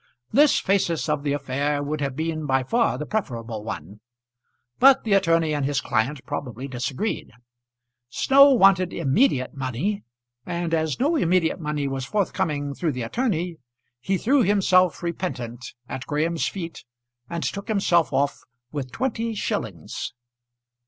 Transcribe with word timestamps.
This 0.31 0.59
phasis 0.59 1.07
of 1.07 1.21
the 1.21 1.31
affair 1.33 1.83
would 1.83 2.01
have 2.01 2.15
been 2.15 2.47
by 2.47 2.63
far 2.63 2.97
the 2.97 3.05
preferable 3.05 3.63
one; 3.63 3.99
but 4.79 5.03
the 5.03 5.13
attorney 5.13 5.53
and 5.53 5.63
his 5.63 5.79
client 5.79 6.25
probably 6.25 6.67
disagreed. 6.67 7.29
Snow 8.09 8.49
wanted 8.51 8.93
immediate 8.93 9.53
money, 9.53 10.03
and 10.43 10.73
as 10.73 10.99
no 10.99 11.15
immediate 11.15 11.59
money 11.59 11.87
was 11.87 12.03
forthcoming 12.05 12.73
through 12.73 12.93
the 12.93 13.03
attorney, 13.03 13.57
he 13.99 14.17
threw 14.17 14.41
himself 14.41 15.03
repentant 15.03 15.63
at 15.87 16.07
Graham's 16.07 16.47
feet, 16.47 16.83
and 17.29 17.43
took 17.43 17.67
himself 17.67 18.11
off 18.11 18.39
with 18.71 18.91
twenty 18.91 19.35
shillings. 19.35 20.13